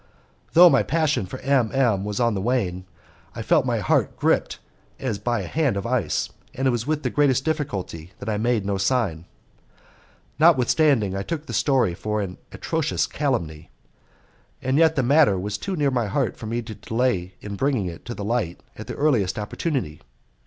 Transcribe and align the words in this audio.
Though 0.53 0.67
my 0.67 0.81
passion 0.81 1.27
for 1.27 1.37
M 1.41 1.69
M 1.71 2.03
was 2.03 2.19
on 2.19 2.33
the 2.33 2.41
wane, 2.41 2.85
I 3.35 3.43
felt 3.43 3.67
my 3.67 3.77
heart 3.81 4.17
gripped 4.17 4.57
as 4.99 5.19
by 5.19 5.41
a 5.41 5.47
hand 5.47 5.77
of 5.77 5.85
ice, 5.85 6.31
and 6.55 6.67
it 6.67 6.71
was 6.71 6.87
with 6.87 7.03
the 7.03 7.11
greatest 7.11 7.45
difficulty 7.45 8.11
that 8.17 8.27
I 8.27 8.37
made 8.39 8.65
no 8.65 8.79
sign. 8.79 9.25
Notwithstanding, 10.39 11.15
I 11.15 11.21
took 11.21 11.45
the 11.45 11.53
story 11.53 11.93
for 11.93 12.19
an 12.19 12.39
atrocious 12.51 13.05
calumny, 13.05 13.69
but 14.59 14.73
yet 14.73 14.95
the 14.95 15.03
matter 15.03 15.37
was 15.37 15.59
too 15.59 15.75
near 15.75 15.91
my 15.91 16.07
heart 16.07 16.35
for 16.35 16.47
me 16.47 16.63
to 16.63 16.73
delay 16.73 17.35
in 17.39 17.55
bringing 17.55 17.85
it 17.85 18.03
to 18.05 18.23
light 18.23 18.63
at 18.75 18.87
the 18.87 18.95
earliest 18.95 19.37
opportunity. 19.37 20.01